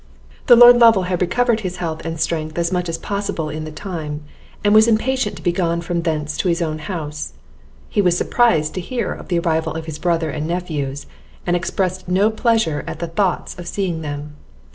The 0.47 0.55
Lord 0.55 0.77
Lovel 0.79 1.03
had 1.03 1.21
recovered 1.21 1.59
his 1.59 1.77
health 1.77 2.03
and 2.03 2.19
strength 2.19 2.57
as 2.57 2.71
much 2.71 2.89
as 2.89 2.97
possible 2.97 3.51
in 3.51 3.65
the 3.65 3.71
time, 3.71 4.23
and 4.63 4.73
was 4.73 4.87
impatient 4.87 5.35
to 5.35 5.43
be 5.43 5.51
gone 5.51 5.79
from 5.79 6.01
thence 6.01 6.35
to 6.37 6.47
his 6.47 6.59
own 6.59 6.79
house. 6.79 7.33
He 7.87 8.01
was 8.01 8.17
surprised 8.17 8.73
to 8.73 8.81
hear 8.81 9.13
of 9.13 9.27
the 9.27 9.37
arrival 9.37 9.73
of 9.75 9.85
his 9.85 9.99
brother 9.99 10.31
and 10.31 10.47
nephews, 10.47 11.05
and 11.45 11.55
expressed 11.55 12.07
no 12.09 12.31
pleasure 12.31 12.83
at 12.87 12.97
the 12.97 13.05
thoughts 13.09 13.53
of 13.59 13.67
seeing 13.67 14.01
them. 14.01 14.37